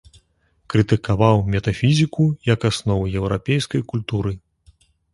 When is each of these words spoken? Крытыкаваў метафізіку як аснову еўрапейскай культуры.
Крытыкаваў 0.73 1.43
метафізіку 1.57 2.23
як 2.53 2.59
аснову 2.73 3.09
еўрапейскай 3.23 3.81
культуры. 3.97 4.39